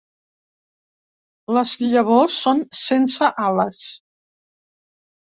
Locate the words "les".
1.59-1.75